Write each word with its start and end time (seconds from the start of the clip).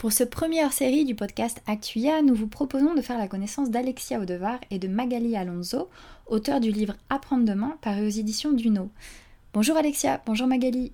Pour 0.00 0.14
ce 0.14 0.24
première 0.24 0.72
série 0.72 1.04
du 1.04 1.14
podcast 1.14 1.60
Actuia, 1.66 2.22
nous 2.22 2.34
vous 2.34 2.46
proposons 2.46 2.94
de 2.94 3.02
faire 3.02 3.18
la 3.18 3.28
connaissance 3.28 3.68
d'Alexia 3.68 4.18
Odevar 4.18 4.58
et 4.70 4.78
de 4.78 4.88
Magali 4.88 5.36
Alonso, 5.36 5.90
auteur 6.26 6.58
du 6.58 6.70
livre 6.70 6.94
Apprendre 7.10 7.44
demain, 7.44 7.76
paru 7.82 8.06
aux 8.06 8.08
éditions 8.08 8.52
Duno. 8.52 8.88
Bonjour 9.52 9.76
Alexia, 9.76 10.22
bonjour 10.24 10.46
Magali. 10.46 10.92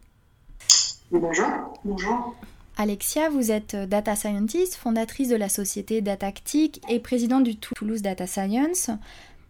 Bonjour, 1.13 1.47
bonjour. 1.85 2.35
Alexia, 2.77 3.31
vous 3.31 3.53
êtes 3.53 3.77
data 3.77 4.17
scientist, 4.17 4.75
fondatrice 4.75 5.29
de 5.29 5.37
la 5.37 5.49
société 5.49 6.01
Datactic 6.01 6.83
et 6.89 6.99
présidente 6.99 7.45
du 7.45 7.55
Toulouse 7.55 8.03
Data 8.03 8.27
Science. 8.27 8.91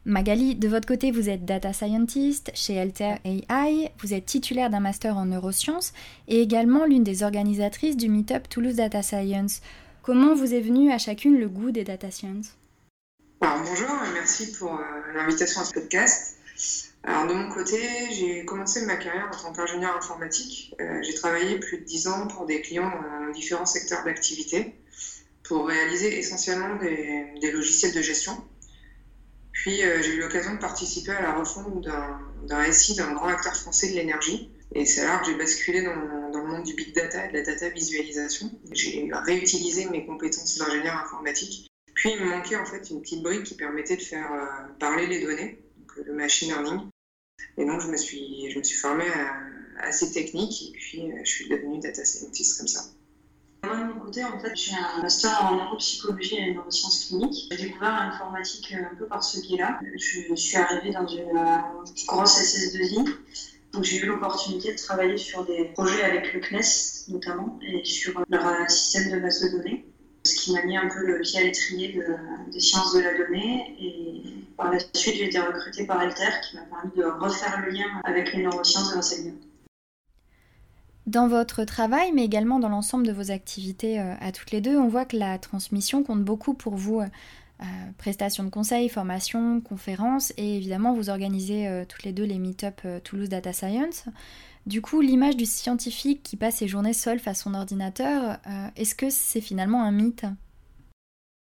Magali, 0.09 0.55
de 0.55 0.69
votre 0.69 0.87
côté, 0.87 1.11
vous 1.11 1.29
êtes 1.29 1.45
data 1.45 1.73
scientist 1.73 2.53
chez 2.55 2.79
Alter 2.79 3.17
AI, 3.25 3.91
vous 4.01 4.15
êtes 4.15 4.25
titulaire 4.25 4.71
d'un 4.71 4.79
master 4.79 5.17
en 5.17 5.25
neurosciences 5.25 5.93
et 6.29 6.41
également 6.41 6.85
l'une 6.85 7.03
des 7.03 7.25
organisatrices 7.25 7.97
du 7.97 8.09
Meetup 8.09 8.49
Toulouse 8.49 8.77
Data 8.77 9.03
Science. 9.03 9.63
Comment 10.03 10.37
vous 10.37 10.55
est 10.55 10.61
venu 10.61 10.93
à 10.93 10.99
chacune 10.99 11.41
le 11.41 11.49
goût 11.49 11.73
des 11.73 11.83
data 11.83 12.13
science? 12.13 12.55
Bonjour 13.41 13.91
et 13.91 14.13
merci 14.15 14.53
pour 14.53 14.75
euh, 14.75 14.83
l'invitation 15.17 15.61
à 15.63 15.65
ce 15.65 15.75
podcast. 15.75 16.37
Alors, 17.03 17.27
de 17.27 17.35
mon 17.35 17.49
côté, 17.49 17.81
j'ai 18.13 18.45
commencé 18.45 18.87
ma 18.87 18.95
carrière 18.95 19.29
en 19.29 19.37
tant 19.37 19.53
qu'ingénieur 19.53 19.97
informatique. 19.97 20.73
Euh, 20.81 21.03
j'ai 21.03 21.15
travaillé 21.15 21.59
plus 21.59 21.79
de 21.79 21.85
10 21.85 22.07
ans 22.07 22.29
pour 22.29 22.47
des 22.47 22.61
clients 22.61 22.93
dans 22.93 23.33
différents 23.33 23.67
secteurs 23.67 24.05
d'activité 24.05 24.73
pour 25.43 25.67
réaliser 25.67 26.17
essentiellement 26.17 26.77
des 26.77 27.51
logiciels 27.51 27.93
de 27.93 28.03
gestion 28.03 28.41
puis 29.67 29.83
euh, 29.83 30.01
j'ai 30.01 30.15
eu 30.15 30.21
l'occasion 30.21 30.55
de 30.55 30.61
participer 30.61 31.11
à 31.11 31.23
la 31.23 31.33
refonte 31.33 31.85
d'un 32.45 32.71
SI 32.71 32.95
d'un 32.95 33.13
grand 33.15 33.27
acteur 33.27 33.57
français 33.57 33.91
de 33.91 33.97
l'énergie. 33.97 34.53
Et 34.73 34.87
c'est 34.87 35.05
là 35.05 35.19
que 35.19 35.27
j'ai 35.27 35.35
basculé 35.35 35.83
dans, 35.83 36.31
dans, 36.31 36.39
le 36.39 36.47
monde 36.47 36.63
du 36.63 36.75
big 36.75 36.95
data 36.95 37.27
et 37.27 37.33
de 37.33 37.39
la 37.39 37.43
data 37.43 37.69
visualisation. 37.71 38.49
J'ai 38.71 39.11
réutilisé 39.13 39.87
mes 39.87 40.07
compétences 40.07 40.57
d'ingénieur 40.57 40.95
informatique. 41.05 41.69
Puis 41.95 42.13
il 42.13 42.21
me 42.25 42.31
manquait 42.31 42.55
en 42.55 42.65
fait 42.65 42.91
une 42.91 43.03
petite 43.03 43.25
brique 43.25 43.43
qui 43.43 43.57
permettait 43.57 43.97
de 43.97 44.03
faire 44.03 44.33
euh, 44.33 44.73
parler 44.79 45.09
les 45.09 45.21
données, 45.21 45.61
euh, 45.99 46.03
le 46.07 46.13
machine 46.13 46.51
learning. 46.51 46.89
Et 47.59 47.65
donc 47.65 47.81
je 47.81 47.89
me 47.89 47.97
suis, 47.97 48.49
je 48.49 48.59
me 48.61 48.63
suis 48.63 48.79
formé 48.79 49.05
à, 49.81 49.91
ces 49.91 50.13
techniques 50.13 50.63
et 50.63 50.79
puis 50.79 51.11
je 51.25 51.29
suis 51.29 51.49
devenue 51.49 51.81
data 51.81 52.05
scientist 52.05 52.57
comme 52.57 52.69
ça. 52.69 52.83
Moi, 53.67 53.79
de 53.79 53.85
mon 53.85 54.01
côté, 54.01 54.23
en 54.23 54.39
fait, 54.39 54.53
j'ai 54.55 54.75
un 54.75 55.03
master 55.03 55.45
en 55.45 55.57
neuropsychologie 55.57 56.37
et 56.37 56.55
neurosciences 56.55 57.07
cliniques. 57.07 57.49
J'ai 57.51 57.67
découvert 57.67 57.91
l'informatique 57.91 58.73
euh, 58.73 58.93
un 58.93 58.95
peu 58.95 59.07
par 59.07 59.25
ce 59.25 59.41
biais-là. 59.41 59.81
Je 59.97 60.35
suis 60.35 60.57
arrivée 60.57 60.93
dans 60.93 61.07
une 61.07 61.37
euh, 61.37 61.85
grosse 62.07 62.39
SS2I. 62.39 63.05
Donc, 63.73 63.83
j'ai 63.83 63.99
eu 63.99 64.07
l'opportunité 64.07 64.73
de 64.73 64.79
travailler 64.79 65.17
sur 65.17 65.45
des 65.45 65.65
projets 65.75 66.05
avec 66.05 66.33
le 66.33 66.41
CNES, 66.41 67.09
notamment, 67.09 67.59
et 67.61 67.85
sur 67.85 68.23
leur 68.29 68.47
euh, 68.47 68.69
système 68.69 69.11
de 69.11 69.19
base 69.19 69.43
de 69.43 69.57
données. 69.57 69.85
Ce 70.25 70.35
qui 70.37 70.53
m'a 70.53 70.63
mis 70.63 70.77
un 70.77 70.89
peu 70.89 71.05
le 71.05 71.21
pied 71.21 71.41
à 71.41 71.43
l'étrier 71.43 72.01
des 72.53 72.61
sciences 72.61 72.95
de 72.95 73.01
la 73.01 73.19
donnée. 73.19 73.77
Et 73.81 74.23
par 74.57 74.73
la 74.73 74.79
suite, 74.79 75.17
j'ai 75.17 75.27
été 75.27 75.41
recrutée 75.41 75.87
par 75.87 75.99
Alter, 75.99 76.31
qui 76.49 76.57
m'a 76.57 76.63
permis 76.63 76.93
de 76.97 77.05
refaire 77.05 77.61
le 77.65 77.73
lien 77.73 78.01
avec 78.05 78.33
les 78.33 78.43
neurosciences 78.43 78.91
de 78.91 78.97
l'enseignement. 78.97 79.39
Dans 81.07 81.29
votre 81.29 81.63
travail, 81.63 82.11
mais 82.13 82.25
également 82.25 82.59
dans 82.59 82.69
l'ensemble 82.69 83.07
de 83.07 83.13
vos 83.13 83.31
activités 83.31 84.01
euh, 84.01 84.15
à 84.21 84.33
toutes 84.33 84.51
les 84.51 84.61
deux, 84.61 84.77
on 84.77 84.89
voit 84.89 85.05
que 85.05 85.17
la 85.17 85.39
transmission 85.39 86.03
compte 86.03 86.25
beaucoup 86.25 86.55
pour 86.55 86.75
vous. 86.75 87.01
Euh, 87.01 87.07
euh, 87.63 87.65
prestations 87.97 88.45
de 88.45 88.51
conseils, 88.51 88.89
formations, 88.91 89.63
conférences, 89.63 90.33
et 90.37 90.57
évidemment 90.57 90.93
vous 90.93 91.09
organisez 91.09 91.85
toutes 91.89 92.03
les 92.03 92.13
deux 92.13 92.25
les 92.25 92.39
meet-up 92.39 92.83
Toulouse 93.03 93.31
Data 93.31 93.55
Science. 93.55 94.05
Du 94.67 94.83
coup, 94.83 95.01
l'image 95.01 95.39
du 95.39 95.47
scientifique 95.47 96.23
qui 96.23 96.37
passe 96.37 96.57
ses 96.57 96.69
journées 96.69 96.93
seul 96.93 97.19
face 97.19 97.41
à 97.41 97.43
son 97.45 97.55
ordinateur, 97.55 98.37
est-ce 98.77 98.95
que 98.95 99.09
c'est 99.09 99.41
finalement 99.41 99.85
un 99.85 99.91
mythe? 99.91 100.27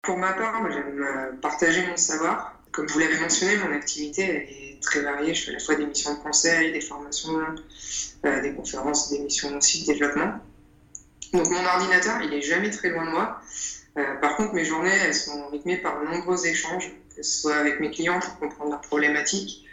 Pour 0.00 0.16
ma 0.16 0.32
part, 0.32 0.66
j'aime 0.70 1.38
partager 1.42 1.86
mon 1.86 1.96
savoir. 1.98 2.57
Comme 2.78 2.86
vous 2.86 3.00
l'avez 3.00 3.18
mentionné, 3.18 3.56
mon 3.56 3.74
activité 3.74 4.22
est 4.22 4.80
très 4.80 5.00
variée. 5.00 5.34
Je 5.34 5.42
fais 5.42 5.50
à 5.50 5.54
la 5.54 5.58
fois 5.58 5.74
des 5.74 5.84
missions 5.84 6.14
de 6.14 6.20
conseil, 6.20 6.70
des 6.70 6.80
formations, 6.80 7.36
euh, 8.24 8.40
des 8.40 8.52
conférences, 8.54 9.10
des 9.10 9.18
missions 9.18 9.56
aussi 9.56 9.80
de 9.80 9.92
développement. 9.92 10.34
Donc 11.32 11.50
mon 11.50 11.66
ordinateur, 11.66 12.22
il 12.22 12.32
est 12.32 12.40
jamais 12.40 12.70
très 12.70 12.90
loin 12.90 13.04
de 13.04 13.10
moi. 13.10 13.40
Euh, 13.96 14.14
par 14.20 14.36
contre, 14.36 14.54
mes 14.54 14.64
journées, 14.64 14.94
elles 15.04 15.12
sont 15.12 15.48
rythmées 15.48 15.78
par 15.78 16.00
de 16.00 16.06
nombreux 16.06 16.46
échanges, 16.46 16.92
que 17.16 17.24
ce 17.24 17.40
soit 17.40 17.56
avec 17.56 17.80
mes 17.80 17.90
clients 17.90 18.20
pour 18.20 18.38
comprendre 18.38 18.70
leurs 18.70 18.80
problématiques, 18.82 19.66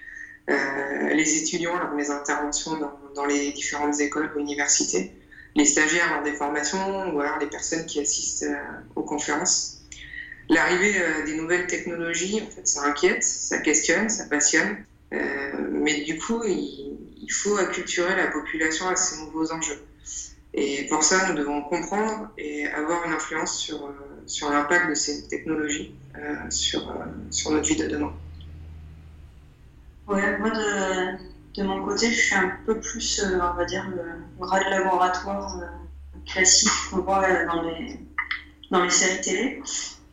euh, 0.49 1.09
les 1.13 1.37
étudiants 1.37 1.77
lors 1.77 1.91
de 1.91 1.95
mes 1.95 2.09
interventions 2.09 2.75
dans, 2.79 2.99
dans, 3.13 3.25
les 3.27 3.51
différentes 3.51 3.99
écoles 3.99 4.31
ou 4.35 4.39
universités, 4.39 5.11
les 5.53 5.65
stagiaires 5.65 6.11
lors 6.11 6.23
des 6.23 6.33
formations 6.33 7.13
ou 7.13 7.19
alors 7.21 7.37
les 7.37 7.49
personnes 7.49 7.85
qui 7.85 7.99
assistent 7.99 8.47
aux 8.95 9.03
conférences. 9.03 9.74
L'arrivée 10.49 10.93
des 11.25 11.35
nouvelles 11.35 11.67
technologies, 11.67 12.41
en 12.41 12.49
fait, 12.51 12.67
ça 12.67 12.83
inquiète, 12.83 13.23
ça 13.23 13.57
questionne, 13.59 14.09
ça 14.09 14.25
passionne. 14.25 14.77
mais 15.11 16.03
du 16.03 16.19
coup, 16.19 16.43
il, 16.45 17.31
faut 17.31 17.57
acculturer 17.57 18.15
la 18.15 18.27
population 18.27 18.87
à 18.87 18.95
ces 18.95 19.19
nouveaux 19.23 19.51
enjeux. 19.51 19.81
Et 20.57 20.87
pour 20.87 21.03
ça, 21.03 21.27
nous 21.27 21.35
devons 21.35 21.61
comprendre 21.63 22.29
et 22.37 22.65
avoir 22.67 23.05
une 23.05 23.11
influence 23.11 23.57
sur, 23.57 23.87
euh, 23.87 23.91
sur 24.25 24.49
l'impact 24.49 24.89
de 24.89 24.95
ces 24.95 25.27
technologies 25.27 25.93
euh, 26.17 26.49
sur, 26.49 26.89
euh, 26.89 26.93
sur 27.29 27.51
notre 27.51 27.67
vie 27.67 27.75
de 27.75 27.87
demain. 27.87 28.13
Ouais, 30.07 30.37
moi, 30.37 30.51
de, 30.51 31.17
de, 31.57 31.63
mon 31.67 31.83
côté, 31.83 32.09
je 32.09 32.21
suis 32.21 32.35
un 32.35 32.53
peu 32.65 32.79
plus, 32.79 33.21
on 33.21 33.53
va 33.53 33.65
dire, 33.65 33.85
le 33.89 34.45
rat 34.45 34.63
de 34.63 34.69
laboratoire 34.69 35.59
classique 36.25 36.71
qu'on 36.89 36.99
voit 36.99 37.43
dans 37.43 37.61
les, 37.63 37.99
dans 38.71 38.81
les 38.81 38.89
séries 38.89 39.21
télé. 39.21 39.61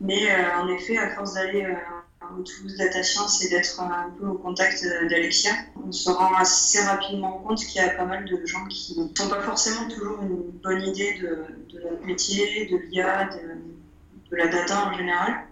Mais 0.03 0.29
en 0.61 0.67
effet, 0.69 0.99
à 0.99 1.15
force 1.15 1.35
d'aller 1.35 1.65
Toulouse 2.45 2.77
Data 2.77 3.03
Science 3.03 3.45
et 3.45 3.51
d'être 3.51 3.81
un 3.81 4.11
peu 4.19 4.27
au 4.27 4.35
contact 4.35 4.85
d'Alexia, 5.09 5.53
on 5.87 5.93
se 5.93 6.11
rend 6.11 6.35
assez 6.35 6.83
rapidement 6.83 7.39
compte 7.39 7.59
qu'il 7.59 7.81
y 7.81 7.85
a 7.85 7.91
pas 7.91 8.05
mal 8.05 8.25
de 8.25 8.45
gens 8.47 8.65
qui 8.67 8.99
n'ont 8.99 9.09
pas 9.09 9.41
forcément 9.43 9.89
toujours 9.89 10.23
une 10.23 10.51
bonne 10.63 10.83
idée 10.83 11.19
de, 11.21 11.79
notre 11.79 12.07
métier, 12.07 12.67
de 12.67 12.77
l'IA, 12.77 13.29
de, 13.31 14.37
la 14.37 14.49
data 14.49 14.89
en 14.89 14.97
général. 14.97 15.45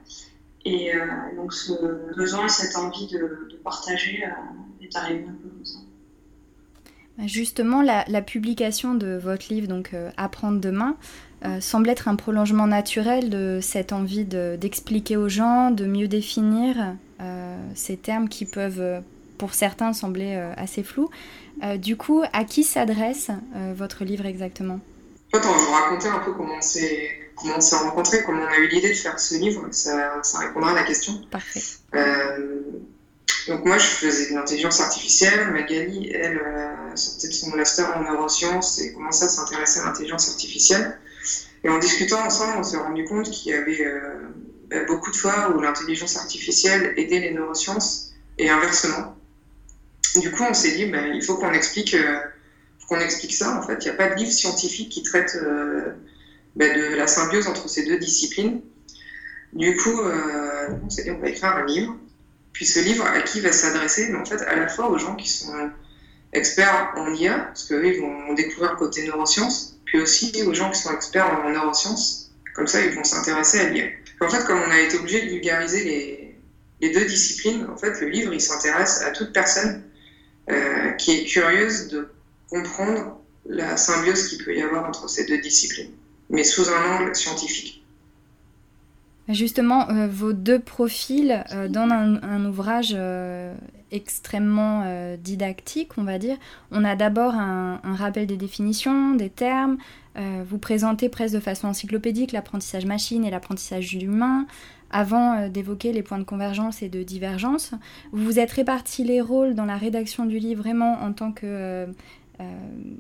Et 0.65 0.95
euh, 0.95 1.07
donc 1.37 1.53
ce 1.53 1.73
besoin 2.17 2.47
et 2.47 2.49
cette 2.49 2.77
envie 2.77 3.07
de, 3.09 3.61
partager 3.63 4.25
euh, 4.25 4.85
est 4.85 4.97
arrivé 4.97 5.27
un 5.29 5.33
peu 5.33 5.49
comme 5.49 5.65
ça. 5.65 5.79
Justement, 7.27 7.83
la, 7.83 8.23
publication 8.23 8.95
de 8.95 9.19
votre 9.19 9.53
livre, 9.53 9.69
donc 9.69 9.93
euh, 9.93 10.11
Apprendre 10.17 10.61
demain, 10.61 10.97
euh, 11.45 11.61
semble 11.61 11.89
être 11.89 12.09
un 12.09 12.17
prolongement 12.17 12.67
naturel 12.67 13.31
de 13.31 13.61
cette 13.63 13.93
envie 13.93 14.25
d'expliquer 14.25 15.17
aux 15.17 15.29
gens, 15.29 15.71
de 15.71 15.87
mieux 15.87 16.09
définir 16.09 16.95
euh, 17.21 17.57
ces 17.75 17.97
termes 17.97 18.29
qui 18.29 18.45
peuvent, 18.45 19.03
pour 19.39 19.55
certains, 19.55 19.93
sembler 19.93 20.35
assez 20.57 20.83
flous. 20.83 21.11
du 21.79 21.97
coup, 21.97 22.23
à 22.33 22.45
qui 22.45 22.63
s'adresse 22.63 23.31
votre 23.75 24.05
livre 24.05 24.27
exactement? 24.27 24.81
Attends, 25.33 25.53
je 25.53 25.59
vais 25.59 25.65
vous 25.65 25.73
raconter 25.73 26.09
un 26.09 26.19
peu 26.19 26.33
comment 26.33 26.55
on 26.59 26.61
s'est 26.61 27.77
rencontrés, 27.77 28.23
comment 28.25 28.43
on 28.43 28.53
a 28.53 28.59
eu 28.59 28.69
l'idée 28.69 28.91
de 28.91 28.95
faire 28.95 29.19
ce 29.19 29.37
livre. 29.37 29.69
Ça, 29.71 30.21
ça, 30.23 30.39
répondra 30.41 30.73
à 30.73 30.75
la 30.75 30.83
question. 30.83 31.15
Parfait. 31.31 31.63
Donc 33.49 33.65
moi, 33.65 33.79
je 33.79 33.87
faisais 33.87 34.31
de 34.31 34.35
l'intelligence 34.35 34.81
artificielle. 34.81 35.51
Magali, 35.51 36.11
elle, 36.13 36.39
euh, 36.39 36.97
sortait 36.97 37.29
de 37.29 37.33
son 37.33 37.51
master 37.57 37.97
en 37.97 38.03
neurosciences 38.03 38.81
et 38.81 38.93
commençait 38.93 39.25
à 39.25 39.29
s'intéresser 39.29 39.81
à 39.81 39.87
l'intelligence 39.87 40.29
artificielle. 40.29 40.99
Et 41.63 41.69
en 41.69 41.79
discutant 41.79 42.25
ensemble, 42.25 42.59
on 42.59 42.63
s'est 42.63 42.77
rendu 42.77 43.05
compte 43.05 43.31
qu'il 43.31 43.53
y 43.53 43.55
avait 43.55 43.85
euh, 43.85 44.29
bah, 44.69 44.85
beaucoup 44.87 45.11
de 45.11 45.17
fois 45.17 45.55
où 45.55 45.61
l'intelligence 45.61 46.17
artificielle 46.17 46.95
aidait 46.97 47.21
les 47.21 47.33
neurosciences 47.33 48.13
et 48.39 48.49
inversement. 48.49 49.17
Du 50.17 50.31
coup, 50.31 50.43
on 50.49 50.55
s'est 50.55 50.73
dit, 50.73 50.87
bah, 50.87 51.07
il 51.09 51.23
faut 51.23 51.37
qu'on 51.37 51.53
explique, 51.53 51.95
euh, 51.95 52.19
qu'on 52.89 52.99
explique 52.99 53.35
ça. 53.35 53.57
En 53.59 53.63
fait, 53.67 53.85
il 53.85 53.85
n'y 53.85 53.91
a 53.91 53.95
pas 53.95 54.09
de 54.09 54.15
livre 54.15 54.33
scientifique 54.33 54.89
qui 54.89 55.03
traite 55.03 55.37
euh, 55.41 55.93
bah, 56.57 56.69
de 56.69 56.97
la 56.97 57.07
symbiose 57.07 57.47
entre 57.47 57.69
ces 57.69 57.85
deux 57.85 57.99
disciplines. 57.99 58.61
Du 59.53 59.77
coup, 59.77 60.01
on 60.85 60.89
s'est 60.91 61.03
dit, 61.03 61.11
on 61.11 61.19
va 61.19 61.29
écrire 61.29 61.57
un 61.57 61.67
livre 61.67 61.97
puis 62.53 62.67
ce 62.67 62.81
livre, 62.81 63.07
à 63.07 63.21
qui 63.23 63.41
va 63.41 63.53
s'adresser? 63.53 64.15
En 64.15 64.25
fait, 64.25 64.43
à 64.43 64.57
la 64.57 64.69
fois 64.69 64.91
aux 64.91 64.99
gens 64.99 65.17
qui 65.17 65.29
sont 65.29 65.53
experts 66.33 66.93
en 66.97 67.13
IA, 67.13 67.39
parce 67.39 67.65
qu'eux, 67.65 67.85
ils 67.85 68.01
vont 68.01 68.35
découvrir 68.35 68.77
côté 68.77 69.05
neurosciences, 69.05 69.77
puis 69.85 70.01
aussi 70.01 70.43
aux 70.47 70.55
gens 70.55 70.71
qui 70.71 70.81
sont 70.81 70.93
experts 70.93 71.41
en 71.45 71.51
neurosciences. 71.51 72.31
Comme 72.55 72.67
ça, 72.67 72.81
ils 72.81 72.95
vont 72.95 73.05
s'intéresser 73.05 73.61
à 73.61 73.71
l'IA. 73.71 73.87
En 74.21 74.29
fait, 74.29 74.45
comme 74.45 74.61
on 74.61 74.71
a 74.71 74.81
été 74.81 74.97
obligé 74.99 75.23
de 75.23 75.31
vulgariser 75.31 75.85
les, 75.85 76.37
les 76.81 76.91
deux 76.93 77.05
disciplines, 77.05 77.67
en 77.73 77.77
fait, 77.77 78.01
le 78.01 78.09
livre, 78.09 78.33
il 78.33 78.41
s'intéresse 78.41 79.03
à 79.03 79.11
toute 79.11 79.33
personne 79.33 79.83
euh, 80.51 80.91
qui 80.93 81.13
est 81.13 81.25
curieuse 81.25 81.89
de 81.89 82.09
comprendre 82.49 83.21
la 83.47 83.77
symbiose 83.77 84.29
qu'il 84.29 84.45
peut 84.45 84.55
y 84.55 84.63
avoir 84.63 84.89
entre 84.89 85.09
ces 85.09 85.25
deux 85.25 85.39
disciplines, 85.39 85.93
mais 86.29 86.45
sous 86.45 86.69
un 86.69 86.97
angle 86.97 87.15
scientifique. 87.15 87.80
Justement, 89.33 89.89
euh, 89.91 90.09
vos 90.09 90.33
deux 90.33 90.59
profils 90.59 91.45
euh, 91.53 91.69
dans 91.69 91.89
un, 91.89 92.45
ouvrage 92.45 92.95
euh, 92.97 93.55
extrêmement 93.93 94.85
didactique, 95.17 95.99
on 95.99 96.05
va 96.05 96.19
dire. 96.19 96.37
On 96.71 96.85
a 96.85 96.97
d'abord 96.97 97.35
un, 97.35 97.81
rappel 97.85 98.27
des 98.27 98.37
définitions, 98.37 99.15
des 99.15 99.31
termes. 99.31 99.79
vous 100.17 100.59
présentez 100.59 101.09
presque 101.09 101.35
de 101.35 101.41
façon 101.41 101.69
encyclopédique 101.69 102.31
l'apprentissage 102.31 102.87
machine 102.87 103.25
et 103.25 103.31
l'apprentissage 103.31 103.95
humain, 103.95 104.47
avant 104.93 105.49
d'évoquer 105.49 105.93
les 105.93 106.05
points 106.05 106.19
de 106.19 106.25
convergence 106.25 106.83
et 106.83 106.89
de 106.89 107.03
divergence. 107.03 107.73
Vous 108.13 108.25
vous 108.25 108.39
êtes 108.39 108.53
réparti 108.53 109.03
les 109.03 109.21
rôles 109.21 109.55
dans 109.55 109.67
la 109.67 109.77
rédaction 109.77 110.25
du 110.25 110.39
livre 110.39 110.63
vraiment 110.63 111.03
en 111.03 111.13
tant 111.13 111.33
que 111.33 111.89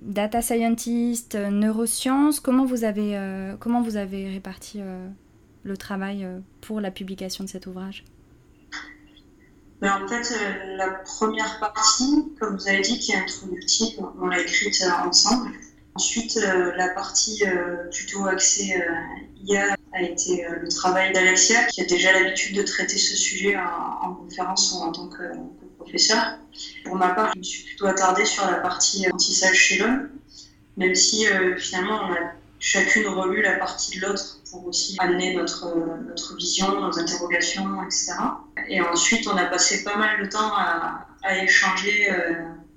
data 0.03 0.43
scientist, 0.43 1.37
neurosciences. 1.37 2.41
Comment 2.41 2.65
vous 2.65 2.83
avez, 2.83 3.17
comment 3.61 3.81
vous 3.81 3.97
avez 3.97 4.29
réparti 4.29 4.81
le 5.63 5.77
travail 5.77 6.25
euh, 6.25 6.39
pour 6.61 6.81
la 6.81 6.91
publication 6.91 7.45
de 7.45 7.49
cet 7.49 7.67
ouvrage 7.67 8.05
en 9.83 10.07
fait, 10.07 10.35
euh, 10.35 10.77
la 10.77 10.89
première 10.91 11.59
partie, 11.59 12.27
comme 12.39 12.59
vous 12.59 12.69
avez 12.69 12.83
dit, 12.83 12.99
qui 12.99 13.13
est 13.13 13.17
introductive, 13.17 13.99
on 14.21 14.27
l'a 14.27 14.41
écrite 14.41 14.79
euh, 14.83 15.09
ensemble. 15.09 15.53
Ensuite, 15.95 16.37
la 16.37 16.89
partie 16.91 17.43
plutôt 17.91 18.25
axée 18.25 18.81
IA 19.43 19.75
a 19.93 20.03
été 20.03 20.47
le 20.49 20.69
travail 20.69 21.13
d'Alexia, 21.13 21.65
qui 21.65 21.81
a 21.81 21.85
déjà 21.85 22.13
l'habitude 22.13 22.57
de 22.57 22.63
traiter 22.63 22.97
ce 22.97 23.17
sujet 23.17 23.57
en, 23.57 24.15
conférence 24.15 24.73
ou 24.73 24.85
en 24.85 24.93
tant 24.93 25.09
que, 25.09 25.25
professeur. 25.79 26.39
Pour 26.85 26.95
ma 26.95 27.09
part, 27.09 27.33
je 27.35 27.39
me 27.39 27.43
suis 27.43 27.65
plutôt 27.65 27.87
attardée 27.87 28.25
sur 28.25 28.47
la 28.47 28.59
partie 28.59 29.05
apprentissage 29.05 29.57
chez 29.57 29.79
l'homme, 29.79 30.11
même 30.77 30.95
si 30.95 31.27
finalement 31.59 32.01
on 32.09 32.13
a 32.13 32.33
chacune 32.61 33.09
relu 33.09 33.43
la 33.43 33.55
partie 33.55 33.99
de 33.99 34.07
l'autre 34.07 34.41
pour 34.51 34.67
aussi 34.67 34.97
amener 35.01 35.35
notre, 35.35 35.75
notre 36.07 36.37
vision, 36.37 36.81
nos 36.81 36.99
interrogations, 36.99 37.83
etc. 37.83 38.13
Et 38.69 38.81
ensuite, 38.81 39.27
on 39.27 39.37
a 39.37 39.47
passé 39.47 39.83
pas 39.83 39.97
mal 39.97 40.23
de 40.23 40.29
temps 40.29 40.53
à, 40.55 41.07
échanger 41.43 42.11
euh, 42.11 42.33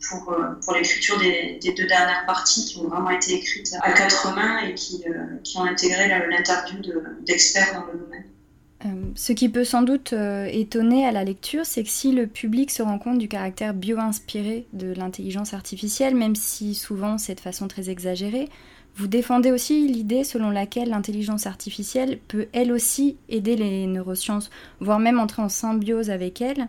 pour, 0.10 0.34
euh, 0.34 0.52
pour 0.64 0.74
l'écriture 0.74 1.18
des, 1.18 1.60
deux 1.62 1.88
dernières 1.88 2.26
parties 2.26 2.66
qui 2.66 2.78
ont 2.78 2.88
vraiment 2.88 3.10
été 3.10 3.34
écrites 3.36 3.74
à 3.82 3.94
quatre 3.94 4.36
mains 4.36 4.60
et 4.60 4.74
qui, 4.74 5.04
euh, 5.08 5.38
qui 5.44 5.58
ont 5.58 5.64
intégré 5.64 6.08
l'interview 6.08 6.80
d'experts 7.26 7.74
dans 7.74 7.86
le 7.92 8.00
domaine. 8.00 9.14
ce 9.16 9.32
qui 9.32 9.48
peut 9.48 9.64
sans 9.64 9.82
doute 9.82 10.14
étonner 10.14 11.06
à 11.06 11.14
la 11.14 11.24
lecture, 11.24 11.66
c'est 11.66 11.84
que 11.84 11.90
si 11.90 12.12
le 12.12 12.28
public 12.28 12.70
se 12.70 12.84
rend 12.84 13.00
compte 13.00 13.18
du 13.18 13.30
caractère 13.30 13.74
bio-inspiré 13.74 14.68
de 14.74 14.94
l'intelligence 14.94 15.54
artificielle, 15.54 16.16
même 16.16 16.36
si 16.36 16.76
souvent 16.76 17.18
c'est 17.18 17.36
de 17.36 17.40
façon 17.40 17.70
très 17.70 17.90
exagérée, 17.90 18.50
vous 18.96 19.08
défendez 19.08 19.52
aussi 19.52 19.88
l'idée 19.88 20.24
selon 20.24 20.52
laquelle 20.52 20.90
l'intelligence 20.90 21.48
artificielle 21.48 22.20
peut 22.28 22.48
elle 22.54 22.72
aussi 22.72 23.18
aider 23.28 23.56
les 23.56 23.88
neurosciences, 23.88 24.52
voire 24.80 25.00
même 25.00 25.20
entrer 25.20 25.42
en 25.42 25.50
symbiose 25.50 26.12
avec 26.12 26.42
elles, 26.42 26.68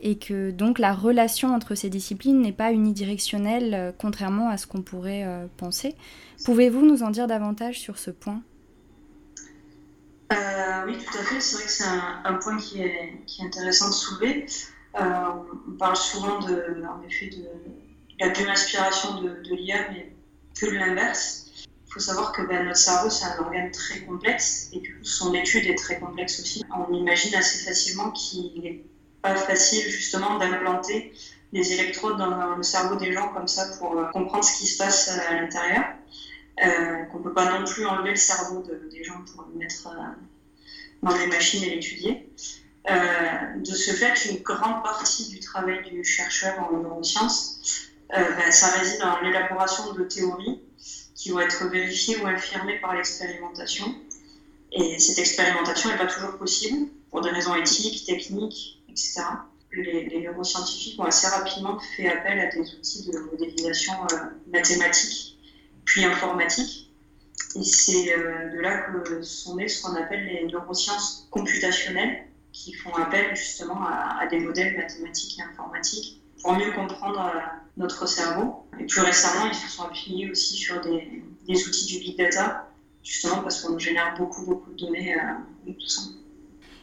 et 0.00 0.16
que 0.16 0.50
donc 0.50 0.78
la 0.78 0.94
relation 0.94 1.54
entre 1.54 1.74
ces 1.74 1.90
disciplines 1.90 2.40
n'est 2.40 2.52
pas 2.52 2.72
unidirectionnelle, 2.72 3.74
euh, 3.74 3.92
contrairement 3.96 4.48
à 4.48 4.56
ce 4.56 4.66
qu'on 4.66 4.80
pourrait 4.80 5.24
euh, 5.24 5.46
penser. 5.56 5.94
Pouvez-vous 6.44 6.86
nous 6.86 7.02
en 7.02 7.10
dire 7.10 7.26
davantage 7.26 7.78
sur 7.78 7.98
ce 7.98 8.10
point? 8.10 8.40
Euh, 10.32 10.84
Oui, 10.86 10.96
tout 10.96 11.18
à 11.18 11.22
fait. 11.22 11.40
C'est 11.40 11.56
vrai 11.56 11.64
que 11.64 11.70
c'est 11.70 11.84
un, 11.84 12.34
point 12.34 12.56
qui 12.58 12.80
est, 12.80 13.18
intéressant 13.40 13.88
de 13.88 13.94
soulever. 13.94 14.46
on 14.94 15.72
parle 15.78 15.96
souvent 15.96 16.38
de, 16.40 16.84
en 16.88 17.02
effet 17.02 17.26
de, 17.26 17.44
la 18.20 18.30
pleine 18.30 18.48
inspiration 18.48 19.20
de, 19.20 19.28
de 19.28 19.54
l'IA, 19.54 19.90
mais 19.90 20.12
que 20.58 20.66
de 20.66 20.76
l'inverse. 20.76 21.47
Il 21.88 21.94
faut 21.94 22.00
savoir 22.00 22.32
que 22.32 22.42
ben, 22.42 22.66
notre 22.66 22.78
cerveau, 22.78 23.08
c'est 23.08 23.24
un 23.24 23.38
organe 23.38 23.70
très 23.70 24.00
complexe 24.00 24.68
et 24.74 24.80
du 24.80 24.94
coup, 24.94 25.04
son 25.04 25.32
étude 25.32 25.66
est 25.66 25.74
très 25.74 25.98
complexe 25.98 26.38
aussi. 26.38 26.62
On 26.76 26.92
imagine 26.92 27.34
assez 27.34 27.64
facilement 27.64 28.10
qu'il 28.10 28.60
n'est 28.60 28.84
pas 29.22 29.34
facile 29.34 29.88
justement 29.88 30.38
d'implanter 30.38 31.14
des 31.54 31.72
électrodes 31.72 32.18
dans 32.18 32.56
le 32.56 32.62
cerveau 32.62 32.96
des 32.96 33.12
gens 33.12 33.28
comme 33.32 33.48
ça 33.48 33.78
pour 33.78 33.98
euh, 33.98 34.04
comprendre 34.12 34.44
ce 34.44 34.58
qui 34.58 34.66
se 34.66 34.76
passe 34.76 35.08
à 35.08 35.34
l'intérieur. 35.34 35.84
Euh, 36.62 37.04
qu'on 37.04 37.20
ne 37.20 37.22
peut 37.22 37.32
pas 37.32 37.58
non 37.58 37.64
plus 37.64 37.86
enlever 37.86 38.10
le 38.10 38.16
cerveau 38.16 38.62
des 38.90 39.04
gens 39.04 39.24
pour 39.32 39.46
le 39.50 39.58
mettre 39.58 39.86
euh, 39.86 40.00
dans 41.02 41.16
les 41.16 41.28
machines 41.28 41.62
et 41.62 41.70
l'étudier. 41.70 42.28
de 42.86 43.74
ce 43.74 43.92
fait, 43.92 44.30
une 44.30 44.42
grande 44.42 44.82
partie 44.82 45.30
du 45.30 45.40
travail 45.40 45.88
du 45.88 46.04
chercheur 46.04 46.58
en 46.58 46.76
neurosciences, 46.76 47.90
ben, 48.10 48.50
ça 48.50 48.72
réside 48.72 49.00
dans 49.00 49.20
l'élaboration 49.20 49.92
de 49.92 50.02
théories 50.04 50.60
qui 51.18 51.30
vont 51.30 51.40
être 51.40 51.68
vérifiées 51.68 52.16
ou 52.22 52.26
infirmées 52.26 52.78
par 52.78 52.94
l'expérimentation. 52.94 53.92
Et 54.70 54.98
cette 55.00 55.18
expérimentation 55.18 55.90
n'est 55.90 55.98
pas 55.98 56.06
toujours 56.06 56.38
possible 56.38 56.88
pour 57.10 57.22
des 57.22 57.30
raisons 57.30 57.56
éthiques, 57.56 58.06
techniques, 58.06 58.80
etc. 58.88 59.22
Les, 59.72 60.20
neuroscientifiques 60.22 60.98
ont 61.00 61.04
assez 61.04 61.26
rapidement 61.26 61.80
fait 61.96 62.08
appel 62.08 62.38
à 62.38 62.46
des 62.46 62.60
outils 62.60 63.10
de 63.10 63.18
modélisation 63.18 63.94
euh, 64.12 64.16
mathématique, 64.52 65.36
puis 65.84 66.04
informatique. 66.04 66.92
Et 67.56 67.64
c'est 67.64 68.16
euh, 68.16 68.50
de 68.50 68.60
là 68.60 68.82
que 68.82 69.20
sont 69.22 69.56
nées 69.56 69.68
ce 69.68 69.82
qu'on 69.82 69.96
appelle 69.96 70.24
les 70.24 70.46
neurosciences 70.46 71.26
computationnelles, 71.32 72.26
qui 72.52 72.72
font 72.74 72.94
appel 72.94 73.34
justement 73.34 73.82
à, 73.84 74.20
à 74.20 74.26
des 74.28 74.38
modèles 74.38 74.76
mathématiques 74.76 75.38
et 75.38 75.42
informatiques 75.42 76.22
pour 76.42 76.52
mieux 76.54 76.70
comprendre 76.72 77.20
euh, 77.20 77.40
notre 77.78 78.06
cerveau. 78.06 78.66
Et 78.78 78.84
plus 78.84 79.00
récemment, 79.00 79.46
ils 79.46 79.54
se 79.54 79.68
sont 79.68 79.84
appuyés 79.84 80.30
aussi 80.30 80.56
sur 80.56 80.80
des, 80.82 81.22
des 81.46 81.66
outils 81.66 81.86
du 81.86 81.98
big 82.00 82.18
data, 82.18 82.68
justement 83.02 83.42
parce 83.42 83.62
qu'on 83.62 83.78
génère 83.78 84.14
beaucoup, 84.18 84.44
beaucoup 84.44 84.70
de 84.72 84.76
données 84.76 85.14
euh, 85.14 85.72
tout 85.72 85.88
ça. 85.88 86.02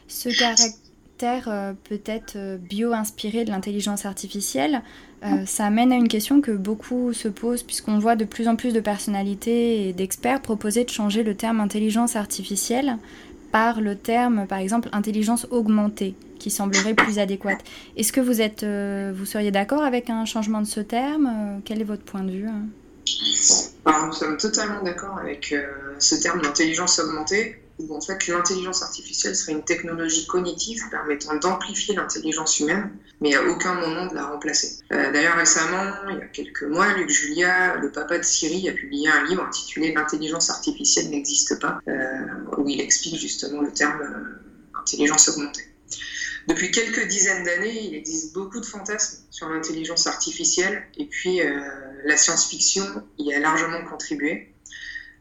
Ce 0.08 0.28
caractère 0.28 1.48
euh, 1.48 1.72
peut-être 1.88 2.58
bio-inspiré 2.58 3.44
de 3.44 3.50
l'intelligence 3.50 4.04
artificielle, 4.04 4.82
ça 5.44 5.64
amène 5.64 5.90
à 5.90 5.96
une 5.96 6.06
question 6.06 6.40
que 6.40 6.52
beaucoup 6.52 7.12
se 7.12 7.26
posent, 7.26 7.64
puisqu'on 7.64 7.98
voit 7.98 8.14
de 8.14 8.24
plus 8.24 8.46
en 8.46 8.54
plus 8.54 8.72
de 8.72 8.78
personnalités 8.78 9.88
et 9.88 9.92
d'experts 9.92 10.40
proposer 10.40 10.84
de 10.84 10.90
changer 10.90 11.24
le 11.24 11.34
terme 11.34 11.58
intelligence 11.58 12.14
artificielle 12.14 12.96
par 13.56 13.80
le 13.80 13.96
terme, 13.96 14.46
par 14.46 14.58
exemple, 14.58 14.90
intelligence 14.92 15.46
augmentée, 15.50 16.14
qui 16.38 16.50
semblerait 16.50 16.92
plus 16.92 17.18
adéquate. 17.18 17.60
Est-ce 17.96 18.12
que 18.12 18.20
vous, 18.20 18.42
êtes, 18.42 18.64
euh, 18.64 19.14
vous 19.16 19.24
seriez 19.24 19.50
d'accord 19.50 19.82
avec 19.82 20.10
un 20.10 20.26
changement 20.26 20.60
de 20.60 20.66
ce 20.66 20.80
terme 20.80 21.26
euh, 21.26 21.58
Quel 21.64 21.80
est 21.80 21.84
votre 21.84 22.02
point 22.02 22.22
de 22.22 22.32
vue 22.32 22.48
hein? 22.48 22.66
Nous 23.86 24.12
sommes 24.12 24.36
totalement 24.36 24.82
d'accord 24.82 25.16
avec 25.16 25.52
euh, 25.52 25.64
ce 25.98 26.16
terme 26.16 26.42
d'intelligence 26.42 26.98
augmentée 26.98 27.56
où 27.78 27.94
en 27.94 28.00
fait 28.00 28.26
l'intelligence 28.28 28.82
artificielle 28.82 29.36
serait 29.36 29.52
une 29.52 29.64
technologie 29.64 30.26
cognitive 30.26 30.82
permettant 30.90 31.34
d'amplifier 31.36 31.94
l'intelligence 31.94 32.58
humaine, 32.60 32.90
mais 33.20 33.34
à 33.34 33.44
aucun 33.44 33.74
moment 33.74 34.06
de 34.06 34.14
la 34.14 34.26
remplacer. 34.26 34.78
Euh, 34.92 35.12
d'ailleurs 35.12 35.36
récemment, 35.36 35.92
il 36.10 36.18
y 36.18 36.20
a 36.20 36.26
quelques 36.26 36.62
mois, 36.62 36.92
Luc 36.94 37.10
Julia, 37.10 37.76
le 37.76 37.90
papa 37.90 38.18
de 38.18 38.24
Siri, 38.24 38.68
a 38.68 38.72
publié 38.72 39.08
un 39.08 39.24
livre 39.26 39.42
intitulé 39.44 39.92
L'intelligence 39.92 40.50
artificielle 40.50 41.10
n'existe 41.10 41.60
pas, 41.60 41.78
euh, 41.88 41.92
où 42.58 42.68
il 42.68 42.80
explique 42.80 43.18
justement 43.18 43.62
le 43.62 43.72
terme 43.72 44.00
euh, 44.02 44.80
intelligence 44.80 45.28
augmentée. 45.28 45.64
Depuis 46.48 46.70
quelques 46.70 47.08
dizaines 47.08 47.44
d'années, 47.44 47.86
il 47.88 47.94
existe 47.94 48.32
beaucoup 48.32 48.60
de 48.60 48.66
fantasmes 48.66 49.24
sur 49.30 49.48
l'intelligence 49.48 50.06
artificielle 50.06 50.86
et 50.96 51.06
puis 51.06 51.40
la 52.04 52.16
science-fiction 52.16 52.84
y 53.18 53.32
a 53.32 53.40
largement 53.40 53.82
contribué. 53.90 54.54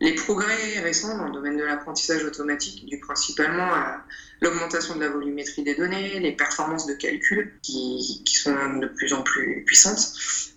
Les 0.01 0.13
progrès 0.13 0.79
récents 0.79 1.17
dans 1.17 1.25
le 1.27 1.31
domaine 1.31 1.57
de 1.57 1.63
l'apprentissage 1.63 2.23
automatique, 2.23 2.85
dus 2.85 2.99
principalement 2.99 3.73
à 3.73 4.03
l'augmentation 4.41 4.95
de 4.95 4.99
la 4.99 5.09
volumétrie 5.09 5.63
des 5.63 5.75
données, 5.75 6.19
les 6.19 6.33
performances 6.33 6.85
de 6.85 6.93
calcul 6.93 7.53
qui, 7.61 8.21
sont 8.25 8.77
de 8.77 8.87
plus 8.87 9.13
en 9.13 9.23
plus 9.23 9.63
puissantes, 9.65 10.13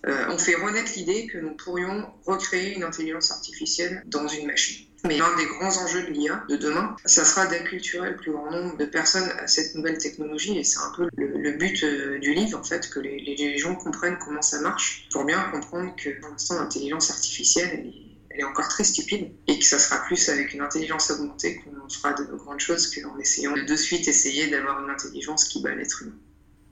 euh, 0.07 0.29
ont 0.29 0.37
fait 0.37 0.55
renaître 0.55 0.91
l'idée 0.95 1.27
que 1.27 1.37
nous 1.37 1.55
pourrions 1.55 2.05
recréer 2.25 2.75
une 2.75 2.83
intelligence 2.83 3.31
artificielle 3.31 4.03
dans 4.07 4.27
une 4.27 4.47
machine. 4.47 4.85
Mais 5.05 5.17
l'un 5.17 5.33
des 5.37 5.45
grands 5.45 5.77
enjeux 5.77 6.03
de 6.03 6.11
l'IA 6.11 6.43
de 6.49 6.57
demain, 6.57 6.95
ça 7.05 7.23
sera 7.23 7.47
d'acculturer 7.47 8.11
le 8.11 8.17
plus 8.17 8.31
grand 8.31 8.51
nombre 8.51 8.77
de 8.77 8.83
personnes 8.83 9.29
à 9.39 9.47
cette 9.47 9.73
nouvelle 9.75 9.97
technologie. 9.97 10.57
Et 10.57 10.65
c'est 10.65 10.79
un 10.79 10.91
peu 10.95 11.07
le, 11.15 11.51
but 11.53 11.83
euh, 11.83 12.19
du 12.19 12.33
livre, 12.33 12.59
en 12.59 12.63
fait, 12.63 12.89
que 12.89 12.99
les, 12.99 13.57
gens 13.57 13.75
comprennent 13.75 14.17
comment 14.17 14.41
ça 14.41 14.59
marche, 14.59 15.07
pour 15.11 15.23
bien 15.23 15.41
comprendre 15.51 15.95
que 15.95 16.09
pour 16.19 16.29
l'instant, 16.29 16.59
l'intelligence 16.59 17.11
artificielle, 17.11 17.69
elle 17.71 17.87
est 17.87 18.08
est 18.39 18.43
encore 18.43 18.67
très 18.67 18.83
stupide 18.83 19.29
et 19.47 19.59
que 19.59 19.65
ça 19.65 19.79
sera 19.79 20.01
plus 20.05 20.29
avec 20.29 20.53
une 20.53 20.61
intelligence 20.61 21.11
augmentée 21.11 21.61
qu'on 21.63 21.89
fera 21.89 22.13
de 22.13 22.23
grandes 22.23 22.59
choses 22.59 22.93
qu'en 22.93 23.17
essayant 23.19 23.53
de 23.53 23.61
de 23.61 23.75
suite 23.75 24.07
essayer 24.07 24.49
d'avoir 24.49 24.83
une 24.83 24.89
intelligence 24.89 25.45
qui 25.45 25.61
bat 25.61 25.75
l'être 25.75 26.03
humain. 26.03 26.15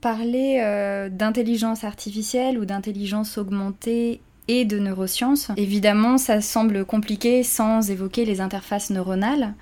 Parler 0.00 0.60
euh, 0.62 1.08
d'intelligence 1.08 1.84
artificielle 1.84 2.58
ou 2.58 2.64
d'intelligence 2.64 3.36
augmentée 3.36 4.20
et 4.46 4.64
de 4.64 4.78
neurosciences, 4.78 5.50
évidemment, 5.56 6.18
ça 6.18 6.40
semble 6.40 6.84
compliqué 6.84 7.42
sans 7.42 7.90
évoquer 7.90 8.24
les 8.24 8.40
interfaces 8.40 8.90
neuronales. 8.90 9.54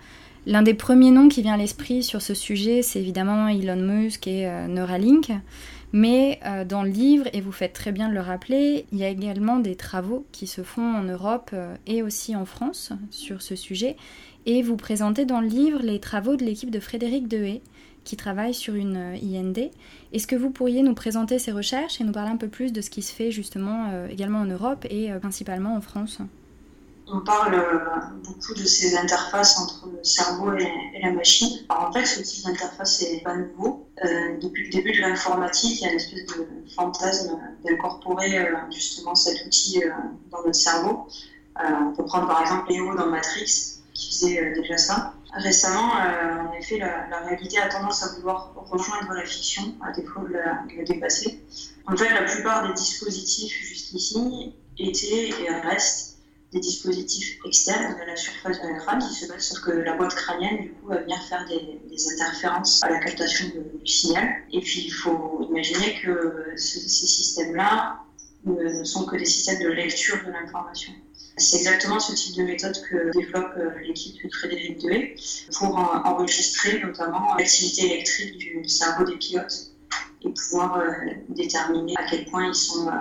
L'un 0.46 0.62
des 0.62 0.74
premiers 0.74 1.10
noms 1.10 1.28
qui 1.28 1.42
vient 1.42 1.54
à 1.54 1.56
l'esprit 1.56 2.04
sur 2.04 2.22
ce 2.22 2.34
sujet, 2.34 2.82
c'est 2.82 3.00
évidemment 3.00 3.48
Elon 3.48 3.76
Musk 3.76 4.28
et 4.28 4.46
euh, 4.46 4.68
Neuralink. 4.68 5.32
Mais 5.96 6.40
euh, 6.44 6.66
dans 6.66 6.82
le 6.82 6.90
livre, 6.90 7.24
et 7.32 7.40
vous 7.40 7.52
faites 7.52 7.72
très 7.72 7.90
bien 7.90 8.10
de 8.10 8.12
le 8.12 8.20
rappeler, 8.20 8.84
il 8.92 8.98
y 8.98 9.04
a 9.04 9.08
également 9.08 9.58
des 9.60 9.76
travaux 9.76 10.26
qui 10.30 10.46
se 10.46 10.62
font 10.62 10.82
en 10.82 11.02
Europe 11.02 11.52
euh, 11.54 11.74
et 11.86 12.02
aussi 12.02 12.36
en 12.36 12.44
France 12.44 12.92
sur 13.10 13.40
ce 13.40 13.56
sujet. 13.56 13.96
et 14.44 14.60
vous 14.60 14.76
présentez 14.76 15.24
dans 15.24 15.40
le 15.40 15.46
livre 15.46 15.80
les 15.82 15.98
travaux 15.98 16.36
de 16.36 16.44
l'équipe 16.44 16.70
de 16.70 16.80
Frédéric 16.80 17.28
Dehé, 17.28 17.62
qui 18.04 18.14
travaille 18.14 18.52
sur 18.52 18.74
une 18.74 18.98
euh, 18.98 19.16
IND. 19.16 19.70
Est-ce 20.12 20.26
que 20.26 20.36
vous 20.36 20.50
pourriez 20.50 20.82
nous 20.82 20.92
présenter 20.92 21.38
ces 21.38 21.50
recherches 21.50 21.98
et 21.98 22.04
nous 22.04 22.12
parler 22.12 22.30
un 22.30 22.36
peu 22.36 22.48
plus 22.48 22.74
de 22.74 22.82
ce 22.82 22.90
qui 22.90 23.00
se 23.00 23.14
fait 23.14 23.30
justement 23.30 24.06
également 24.10 24.40
en 24.40 24.44
Europe 24.44 24.84
et 24.90 25.10
principalement 25.22 25.76
en 25.76 25.80
France? 25.80 26.20
On 27.08 27.20
parle 27.20 27.62
beaucoup 28.24 28.54
de 28.54 28.64
ces 28.64 28.96
interfaces 28.96 29.58
entre 29.58 29.88
le 29.92 30.02
cerveau 30.02 30.52
et, 30.54 31.00
la 31.00 31.12
machine. 31.12 31.64
en 31.68 31.92
fait, 31.92 32.04
ce 32.04 32.20
type 32.20 32.44
d'interface 32.44 33.02
n'est 33.02 33.20
pas 33.20 33.36
nouveau. 33.36 33.86
depuis 34.42 34.64
le 34.64 34.70
début 34.70 34.92
de 34.92 35.00
l'informatique, 35.00 35.80
il 35.80 35.84
y 35.84 35.86
a 35.86 35.90
une 35.90 35.96
espèce 35.96 36.26
de 36.26 36.46
fantasme 36.74 37.38
d'incorporer 37.64 38.48
justement 38.72 39.14
cet 39.14 39.46
outil 39.46 39.80
dans 40.30 40.38
notre 40.38 40.54
cerveau. 40.54 41.06
on 41.60 41.92
peut 41.92 42.04
prendre 42.04 42.26
par 42.26 42.42
exemple 42.42 42.70
Léo 42.70 42.94
dans 42.96 43.06
Matrix, 43.06 43.76
qui 43.94 44.08
faisait 44.08 44.52
déjà 44.54 44.76
ça. 44.76 45.14
Récemment, 45.36 45.92
euh, 45.96 46.48
en 46.48 46.52
effet, 46.52 46.78
la, 46.78 47.20
réalité 47.20 47.58
a 47.58 47.68
tendance 47.68 48.02
à 48.02 48.14
vouloir 48.14 48.52
rejoindre 48.54 49.12
la 49.12 49.24
fiction, 49.24 49.74
à 49.82 49.92
défaut 49.92 50.26
de 50.26 50.32
la, 50.32 50.62
dépasser. 50.84 51.42
En 51.86 51.96
fait, 51.96 52.08
la 52.08 52.22
plupart 52.22 52.66
des 52.66 52.72
dispositifs 52.72 53.52
jusqu'ici 53.52 54.54
étaient 54.78 55.28
et 55.28 55.50
restent 55.62 56.15
dispositifs 56.60 57.38
externes 57.44 57.96
à 58.00 58.06
la 58.06 58.16
surface 58.16 58.60
de 58.60 58.78
crâne 58.78 59.00
qui 59.00 59.14
se 59.14 59.26
basent 59.26 59.48
sur 59.48 59.62
que 59.62 59.70
la 59.70 59.96
boîte 59.96 60.14
crânienne, 60.14 60.62
du 60.62 60.70
coup, 60.70 60.88
va 60.88 61.00
venir 61.02 61.22
faire 61.22 61.44
des, 61.48 61.80
interférences 62.12 62.82
à 62.82 62.90
la 62.90 63.00
captation 63.00 63.46
du 63.82 63.86
signal. 63.86 64.28
Et 64.52 64.60
puis, 64.60 64.84
il 64.86 64.90
faut 64.90 65.46
imaginer 65.50 65.98
que 66.02 66.52
ces 66.56 66.80
systèmes-là 66.80 68.00
ne 68.44 68.84
sont 68.84 69.06
que 69.06 69.16
des 69.16 69.24
systèmes 69.24 69.62
de 69.62 69.68
lecture 69.68 70.18
de 70.24 70.30
l'information. 70.30 70.92
C'est 71.38 71.58
exactement 71.58 72.00
ce 72.00 72.14
type 72.14 72.36
de 72.36 72.44
méthode 72.44 72.76
que 72.88 73.10
développe 73.12 73.52
euh, 73.58 73.70
l'équipe 73.86 74.24
de 74.24 74.32
Frédéric 74.32 74.80
Dehé 74.80 75.16
pour 75.52 75.76
enregistrer 75.76 76.80
notamment 76.80 77.34
l'activité 77.36 77.92
électrique 77.92 78.38
du 78.38 78.66
cerveau 78.66 79.04
des 79.04 79.16
pilotes 79.16 79.72
et 80.22 80.30
pouvoir 80.30 80.78
euh, 80.78 80.90
déterminer 81.28 81.92
à 81.98 82.06
quel 82.08 82.24
point 82.24 82.48
ils 82.48 82.54
sont 82.54 82.88
euh, 82.88 82.92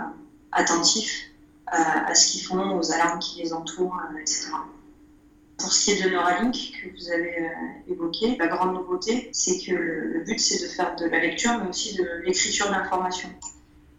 attentifs 0.52 1.32
à 1.68 2.14
ce 2.14 2.32
qu'ils 2.32 2.42
font, 2.42 2.78
aux 2.78 2.92
alarmes 2.92 3.20
qui 3.20 3.42
les 3.42 3.54
entourent, 3.54 4.00
etc. 4.22 4.50
Pour 5.58 5.72
ce 5.72 5.86
qui 5.86 5.92
est 5.92 6.04
de 6.04 6.10
Neuralink 6.10 6.54
que 6.54 6.96
vous 6.96 7.12
avez 7.12 7.50
évoqué, 7.88 8.36
la 8.38 8.48
grande 8.48 8.74
nouveauté, 8.76 9.30
c'est 9.34 9.58
que 9.66 9.72
le 9.72 10.24
but, 10.24 10.40
c'est 10.40 10.62
de 10.62 10.68
faire 10.68 10.96
de 10.96 11.06
la 11.06 11.20
lecture, 11.20 11.58
mais 11.62 11.70
aussi 11.70 11.96
de 11.96 12.06
l'écriture 12.24 12.70
d'informations. 12.70 13.30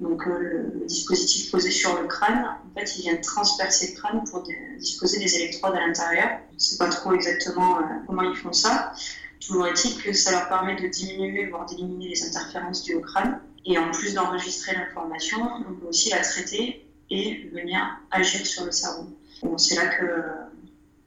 Donc 0.00 0.26
euh, 0.26 0.38
le, 0.38 0.86
dispositif 0.86 1.50
posé 1.50 1.70
sur 1.70 2.00
le 2.00 2.06
crâne, 2.06 2.44
en 2.44 2.78
fait, 2.78 2.96
il 2.96 3.02
vient 3.02 3.16
transpercer 3.16 3.92
le 3.92 4.00
crâne 4.00 4.24
pour 4.24 4.46
disposer 4.78 5.18
des 5.18 5.36
électrodes 5.36 5.74
à 5.74 5.86
l'intérieur. 5.86 6.28
Je 6.50 6.54
ne 6.54 6.58
sais 6.58 6.76
pas 6.76 6.88
trop 6.88 7.14
exactement 7.14 7.78
euh, 7.78 7.82
comment 8.06 8.22
ils 8.22 8.36
font 8.36 8.52
ça. 8.52 8.92
Toujours 9.40 9.66
est-il 9.66 10.02
que 10.02 10.12
ça 10.12 10.32
leur 10.32 10.48
permet 10.48 10.76
de 10.76 10.88
diminuer, 10.88 11.46
voire 11.46 11.66
d'éliminer 11.66 12.08
les 12.08 12.26
interférences 12.26 12.82
dues 12.82 12.94
au 12.94 13.00
crâne. 13.00 13.40
Et 13.64 13.78
en 13.78 13.90
plus 13.90 14.14
d'enregistrer 14.14 14.74
l'information, 14.74 15.38
on 15.68 15.72
peut 15.72 15.86
aussi 15.86 16.10
la 16.10 16.20
traiter 16.20 16.85
et 17.10 17.48
venir 17.52 17.80
agir 18.10 18.46
sur 18.46 18.64
le 18.64 18.72
cerveau. 18.72 19.08
c'est 19.56 19.76
là 19.76 19.88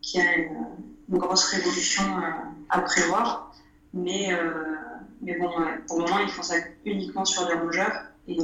qu'il 0.02 0.22
y 0.22 0.24
a 0.24 0.36
une, 0.38 0.66
grosse 1.10 1.46
révolution 1.46 2.04
euh, 2.04 2.32
à 2.70 2.82
prévoir. 2.82 3.54
Mais, 3.94 4.30
mais 5.24 5.36
bon, 5.40 5.50
pour 5.88 5.98
le 5.98 6.06
moment, 6.06 6.20
ils 6.20 6.30
font 6.30 6.44
ça 6.44 6.54
uniquement 6.86 7.26
sur 7.26 7.48
les 7.50 7.56
rongeurs 7.56 8.04
et 8.28 8.38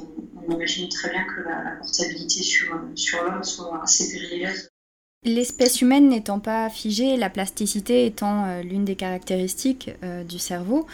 on 0.48 0.52
imagine 0.52 0.90
très 0.90 1.12
bien 1.12 1.24
que 1.26 1.42
la, 1.42 1.76
portabilité 1.80 2.42
sur, 2.42 2.80
sur 2.96 3.24
l'homme 3.24 3.44
soit 3.44 3.84
assez 3.84 4.12
périlleuse. 4.12 4.70
L'espèce 5.24 5.82
humaine 5.82 6.10
n'étant 6.10 6.40
pas 6.40 6.70
figée, 6.70 7.18
la 7.18 7.30
plasticité 7.30 8.06
étant 8.06 8.46
euh, 8.46 8.62
l'une 8.62 8.86
des 8.86 8.96
caractéristiques 8.96 9.92
euh, 10.04 10.24
du 10.24 10.38
cerveau, 10.38 10.86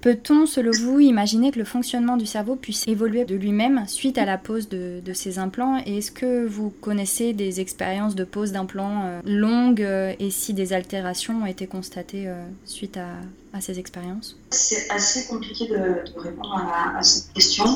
peut-on, 0.00 0.46
selon 0.46 0.70
vous, 0.72 1.00
imaginer 1.00 1.50
que 1.50 1.58
le 1.58 1.64
fonctionnement 1.64 2.16
du 2.16 2.26
cerveau 2.26 2.56
puisse 2.56 2.86
évoluer 2.86 3.24
de 3.24 3.34
lui-même 3.34 3.84
suite 3.86 4.18
à 4.18 4.24
la 4.24 4.38
pose 4.38 4.68
de, 4.68 5.02
ces 5.12 5.38
implants? 5.38 5.82
Et 5.86 5.98
est-ce 5.98 6.10
que 6.10 6.46
vous 6.46 6.70
connaissez 6.70 7.32
des 7.32 7.60
expériences 7.60 8.14
de 8.14 8.24
pose 8.24 8.52
d'implants 8.52 9.04
euh, 9.04 9.20
longues 9.24 9.86
et 10.18 10.30
si 10.30 10.54
des 10.54 10.72
altérations 10.72 11.42
ont 11.42 11.46
été 11.46 11.66
constatées 11.66 12.28
suite 12.64 12.96
à, 12.96 13.60
ces 13.60 13.78
expériences? 13.78 14.36
C'est 14.50 14.88
assez 14.90 15.26
compliqué 15.26 15.66
de, 15.66 16.20
répondre 16.20 16.72
à, 16.96 17.02
cette 17.02 17.32
question. 17.32 17.66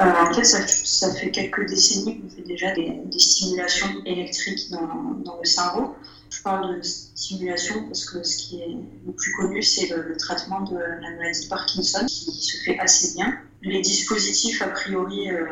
Euh, 0.00 0.04
en 0.04 0.32
fait, 0.34 0.44
ça, 0.44 1.14
fait 1.14 1.30
quelques 1.30 1.68
décennies 1.68 2.20
qu'on 2.20 2.28
fait 2.28 2.42
déjà 2.42 2.72
des, 2.74 3.00
stimulations 3.16 3.88
électriques 4.04 4.70
dans, 4.70 5.38
le 5.40 5.46
cerveau. 5.46 5.94
Je 6.34 6.42
parle 6.42 6.76
de 6.76 6.82
stimulation 6.82 7.84
parce 7.84 8.10
que 8.10 8.22
ce 8.24 8.36
qui 8.36 8.60
est 8.60 8.76
le 9.06 9.12
plus 9.12 9.32
connu, 9.34 9.62
c'est 9.62 9.88
le, 9.94 10.16
traitement 10.16 10.62
de 10.62 10.76
la 10.76 11.10
maladie 11.10 11.44
de 11.44 11.48
Parkinson, 11.48 12.04
qui 12.06 12.32
se 12.32 12.56
fait 12.64 12.78
assez 12.78 13.14
bien. 13.14 13.38
Les 13.62 13.80
dispositifs, 13.80 14.60
a 14.60 14.68
priori, 14.68 15.30
euh, 15.30 15.46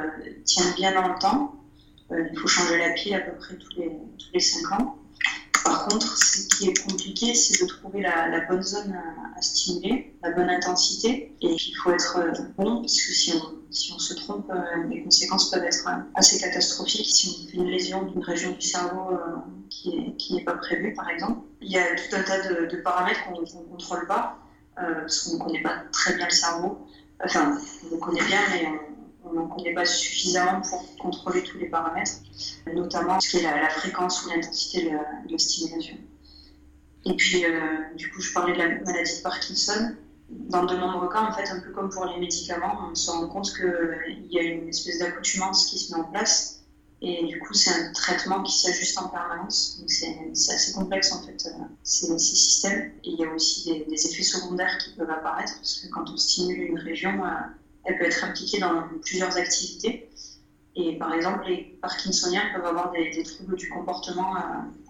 tiennent 0.44 0.74
bien 0.74 0.92
dans 0.92 1.08
le 1.08 1.18
temps. 1.20 1.54
Euh, 2.10 2.26
il 2.32 2.36
faut 2.36 2.48
changer 2.48 2.78
la 2.78 2.90
pile 2.94 3.14
à 3.14 3.20
peu 3.20 3.32
près 3.36 3.54
tous 3.54 3.78
les, 3.78 3.90
tous 4.18 4.26
les 4.34 4.40
5 4.40 4.72
ans. 4.72 4.98
Par 5.64 5.86
contre, 5.86 6.16
ce 6.18 6.48
qui 6.48 6.68
est 6.68 6.82
compliqué, 6.82 7.34
c'est 7.34 7.62
de 7.62 7.68
trouver 7.68 8.00
la, 8.00 8.40
bonne 8.48 8.62
zone 8.62 8.98
à, 9.36 9.40
stimuler, 9.42 10.14
la 10.22 10.32
bonne 10.32 10.50
intensité. 10.50 11.34
Et 11.40 11.52
il 11.52 11.74
faut 11.82 11.92
être 11.92 12.18
euh, 12.18 12.32
bon, 12.56 12.80
parce 12.80 13.00
que 13.00 13.12
si 13.12 13.32
on, 13.92 13.98
se 13.98 14.14
trompe, 14.14 14.50
euh, 14.50 14.88
les 14.88 15.02
conséquences 15.02 15.50
peuvent 15.50 15.64
être 15.64 15.86
euh, 15.86 16.00
assez 16.14 16.38
catastrophiques 16.38 17.06
si 17.06 17.28
on 17.28 17.50
fait 17.50 17.56
une 17.58 17.68
lésion 17.68 18.02
d'une 18.04 18.22
région 18.22 18.52
du 18.52 18.60
cerveau 18.60 19.18
qui 19.68 20.16
n'est 20.30 20.44
pas 20.44 20.54
prévue, 20.54 20.94
par 20.94 21.08
exemple. 21.08 21.40
Il 21.60 21.70
y 21.70 21.78
a 21.78 21.94
tout 21.94 22.16
un 22.16 22.22
tas 22.22 22.48
de, 22.48 22.76
paramètres 22.82 23.20
qu'on 23.24 23.40
ne 23.40 23.46
contrôle 23.70 24.06
pas, 24.06 24.38
parce 24.76 25.22
qu'on 25.22 25.36
ne 25.36 25.44
connaît 25.44 25.62
pas 25.62 25.82
très 25.92 26.16
bien 26.16 26.26
le 26.26 26.34
cerveau. 26.34 26.86
Enfin, 27.24 27.56
on 27.86 27.94
le 27.94 28.00
connaît 28.00 28.24
bien, 28.24 28.40
mais 28.50 28.66
on 28.66 28.91
on 29.32 29.40
n'en 29.40 29.48
connaît 29.48 29.74
pas 29.74 29.84
suffisamment 29.84 30.60
pour 30.62 30.96
contrôler 30.98 31.42
tous 31.42 31.58
les 31.58 31.66
paramètres, 31.66 32.12
notamment 32.72 33.18
ce 33.20 33.30
qui 33.30 33.36
est 33.38 33.42
la, 33.42 33.68
fréquence 33.68 34.24
ou 34.24 34.30
l'intensité 34.30 34.92
de, 35.28 35.36
stimulation. 35.38 35.96
Et 37.04 37.14
puis, 37.14 37.44
euh, 37.44 37.94
du 37.96 38.10
coup, 38.10 38.20
je 38.20 38.32
parlais 38.32 38.52
de 38.52 38.58
la 38.58 38.68
maladie 38.68 39.16
de 39.16 39.22
Parkinson. 39.22 39.96
Dans 40.28 40.64
de 40.64 40.76
nombreux 40.76 41.08
cas, 41.08 41.22
en 41.22 41.32
fait, 41.32 41.48
un 41.50 41.60
peu 41.60 41.70
comme 41.72 41.90
pour 41.90 42.06
les 42.06 42.18
médicaments, 42.18 42.88
on 42.90 42.94
se 42.94 43.10
rend 43.10 43.26
compte 43.28 43.52
qu'il 43.54 44.26
y 44.30 44.38
a 44.38 44.42
une 44.42 44.68
espèce 44.68 44.98
d'accoutumance 44.98 45.66
qui 45.66 45.78
se 45.78 45.92
met 45.92 46.00
en 46.00 46.04
place. 46.04 46.60
Et 47.04 47.26
du 47.26 47.40
coup, 47.40 47.52
c'est 47.52 47.70
un 47.70 47.92
traitement 47.92 48.44
qui 48.44 48.56
s'ajuste 48.56 48.96
en 48.98 49.08
permanence. 49.08 49.78
Donc, 49.80 49.90
c'est 49.90 50.52
assez 50.52 50.72
complexe, 50.72 51.12
en 51.12 51.22
fait, 51.22 51.44
euh, 51.46 51.64
ces, 51.82 52.16
systèmes. 52.18 52.92
Et 53.02 53.10
il 53.10 53.18
y 53.18 53.24
a 53.24 53.34
aussi 53.34 53.84
des, 53.88 54.06
effets 54.06 54.22
secondaires 54.22 54.78
qui 54.78 54.94
peuvent 54.94 55.10
apparaître, 55.10 55.56
parce 55.56 55.80
que 55.80 55.88
quand 55.88 56.08
on 56.08 56.16
stimule 56.16 56.62
une 56.62 56.78
région, 56.78 57.24
euh, 57.24 57.30
elle 57.84 57.98
peut 57.98 58.04
être 58.04 58.24
impliquée 58.24 58.60
dans 58.60 58.84
plusieurs 59.02 59.36
activités. 59.36 60.08
Et 60.74 60.96
par 60.96 61.12
exemple, 61.12 61.44
les 61.46 61.78
Parkinsoniens 61.82 62.44
peuvent 62.54 62.64
avoir 62.64 62.92
des, 62.92 63.22
troubles 63.22 63.56
du 63.56 63.68
comportement 63.68 64.36
euh, 64.36 64.40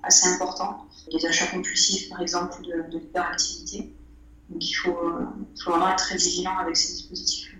assez 0.03 0.29
importants, 0.29 0.87
des 1.11 1.27
achats 1.27 1.47
compulsifs 1.47 2.09
par 2.09 2.21
exemple, 2.23 2.63
de, 2.63 2.91
de 2.91 2.99
l'hyperactivité. 2.99 3.93
Donc 4.49 4.69
il 4.69 4.75
faut, 4.75 4.97
faut, 5.63 5.71
vraiment 5.71 5.91
être 5.91 6.05
très 6.05 6.17
vigilant 6.17 6.57
avec 6.59 6.77
ces 6.77 6.93
dispositifs. 6.93 7.53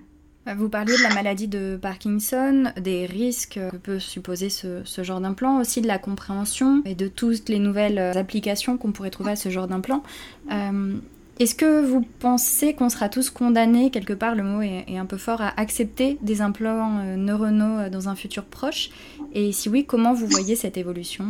Vous 0.45 0.69
parliez 0.69 0.97
de 0.97 1.03
la 1.05 1.15
maladie 1.15 1.47
de 1.47 1.79
Parkinson, 1.81 2.73
des 2.77 3.07
risques 3.07 3.61
que 3.71 3.77
peut 3.77 4.01
supposer 4.01 4.51
ce, 4.51 4.83
genre 4.99 5.21
d'implant, 5.21 5.61
aussi 5.61 5.81
de 5.81 5.87
la 5.87 5.99
compréhension 5.99 6.83
et 6.85 6.97
de 6.97 7.07
toutes 7.07 7.49
les 7.49 7.61
nouvelles 7.61 7.99
applications 7.99 8.77
qu'on 8.77 8.91
pourrait 8.91 9.11
trouver 9.11 9.33
à 9.33 9.37
ce 9.37 9.51
genre 9.51 9.69
d'implant. 9.69 10.03
Euh, 10.51 10.97
est-ce 11.39 11.55
que 11.55 11.85
vous 11.85 12.03
pensez 12.21 12.75
qu'on 12.75 12.89
sera 12.89 13.09
tous 13.09 13.31
condamnés, 13.31 13.91
quelque 13.91 14.13
part 14.13 14.35
le 14.35 14.43
mot 14.43 14.63
est, 14.63 14.97
un 14.97 15.07
peu 15.07 15.17
fort, 15.17 15.41
à 15.41 15.59
accepter 15.59 16.19
des 16.21 16.41
implants 16.41 16.99
euh, 16.99 17.17
neuronaux 17.17 17.79
euh, 17.79 17.91
dans 17.91 18.09
un 18.09 18.15
futur 18.15 18.45
proche? 18.45 18.91
Et 19.33 19.53
si 19.53 19.69
oui, 19.69 19.85
comment 19.87 20.13
vous 20.13 20.27
voyez 20.27 20.57
cette 20.57 20.77
évolution? 20.77 21.25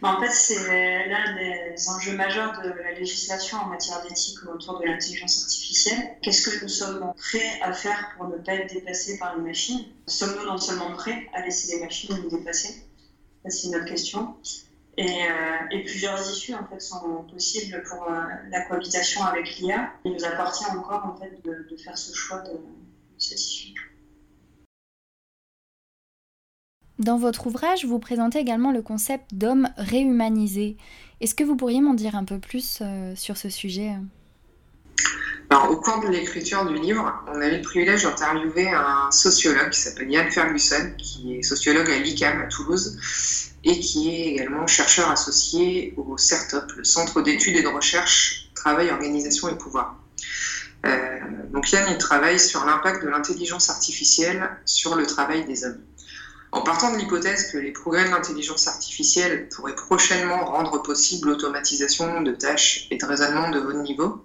En 0.00 0.20
fait, 0.20 0.30
c'est 0.30 1.08
l'un 1.08 1.34
des 1.34 1.88
enjeux 1.88 2.14
majeurs 2.14 2.60
de 2.62 2.68
la 2.68 2.92
législation 2.92 3.58
en 3.58 3.66
matière 3.66 4.00
d'éthique 4.02 4.38
autour 4.48 4.78
de 4.78 4.86
l'intelligence 4.86 5.42
artificielle. 5.42 6.16
Qu'est-ce 6.22 6.48
que 6.48 6.62
nous 6.62 6.68
sommes 6.68 7.12
prêts 7.16 7.60
à 7.60 7.72
faire 7.72 8.12
pour 8.16 8.28
ne 8.28 8.36
pas 8.36 8.54
être 8.54 8.72
dépassés 8.72 9.18
par 9.18 9.36
les 9.36 9.42
machines? 9.42 9.86
Sommes-nous 10.06 10.46
non 10.46 10.56
seulement 10.56 10.92
prêts 10.92 11.28
à 11.34 11.42
laisser 11.42 11.74
les 11.74 11.82
machines 11.82 12.16
nous 12.22 12.30
dépasser? 12.30 12.84
C'est 13.48 13.68
une 13.68 13.76
autre 13.76 13.86
question. 13.86 14.36
Euh, 14.98 15.02
et, 15.70 15.84
plusieurs 15.84 16.20
issues 16.28 16.54
en 16.54 16.66
fait 16.66 16.80
sont 16.80 17.24
possibles 17.30 17.82
pour 17.88 18.10
euh, 18.10 18.20
la 18.50 18.62
cohabitation 18.62 19.22
avec 19.24 19.58
l'IA. 19.58 19.92
Il 20.04 20.12
nous 20.12 20.24
appartient 20.24 20.66
encore 20.66 21.06
en 21.06 21.14
fait 21.14 21.40
de, 21.44 21.76
faire 21.76 21.96
ce 21.96 22.12
choix 22.12 22.40
de, 22.40 22.58
cette 23.16 23.40
issue. 23.40 23.74
Dans 26.98 27.16
votre 27.16 27.46
ouvrage, 27.46 27.84
vous 27.84 28.00
présentez 28.00 28.40
également 28.40 28.72
le 28.72 28.82
concept 28.82 29.34
d'homme 29.34 29.68
réhumanisé. 29.76 30.76
Est-ce 31.20 31.36
que 31.36 31.44
vous 31.44 31.54
pourriez 31.54 31.80
m'en 31.80 31.94
dire 31.94 32.16
un 32.16 32.24
peu 32.24 32.40
plus 32.40 32.80
euh, 32.80 33.14
sur 33.14 33.36
ce 33.36 33.48
sujet? 33.48 33.94
Alors, 35.50 35.70
au 35.70 35.76
cours 35.76 36.00
de 36.00 36.08
l'écriture 36.08 36.66
du 36.66 36.74
livre, 36.74 37.10
on 37.26 37.40
a 37.40 37.46
eu 37.46 37.56
le 37.56 37.62
privilège 37.62 38.02
d'interviewer 38.02 38.68
un 38.68 39.10
sociologue 39.10 39.70
qui 39.70 39.80
s'appelle 39.80 40.10
Yann 40.10 40.30
Ferguson, 40.30 40.92
qui 40.98 41.36
est 41.36 41.42
sociologue 41.42 41.90
à 41.90 41.98
l'ICAM 41.98 42.42
à 42.42 42.46
Toulouse 42.48 42.98
et 43.64 43.80
qui 43.80 44.10
est 44.10 44.26
également 44.34 44.66
chercheur 44.66 45.10
associé 45.10 45.94
au 45.96 46.18
CERTOP, 46.18 46.72
le 46.76 46.84
Centre 46.84 47.22
d'études 47.22 47.56
et 47.56 47.62
de 47.62 47.68
recherche 47.68 48.50
Travail, 48.54 48.90
Organisation 48.90 49.48
et 49.48 49.56
Pouvoir. 49.56 49.96
Euh, 50.84 51.18
donc 51.50 51.72
Yann, 51.72 51.86
il 51.90 51.96
travaille 51.96 52.38
sur 52.38 52.66
l'impact 52.66 53.02
de 53.02 53.08
l'intelligence 53.08 53.70
artificielle 53.70 54.50
sur 54.66 54.96
le 54.96 55.06
travail 55.06 55.46
des 55.46 55.64
hommes. 55.64 55.80
En 56.52 56.62
partant 56.62 56.92
de 56.92 56.98
l'hypothèse 56.98 57.50
que 57.50 57.58
les 57.58 57.72
progrès 57.72 58.04
de 58.04 58.10
l'intelligence 58.10 58.68
artificielle 58.68 59.48
pourraient 59.48 59.74
prochainement 59.74 60.44
rendre 60.44 60.82
possible 60.82 61.28
l'automatisation 61.28 62.22
de 62.22 62.32
tâches 62.32 62.86
et 62.90 62.96
de 62.96 63.04
raisonnement 63.04 63.50
de 63.50 63.60
haut 63.60 63.82
niveau, 63.82 64.24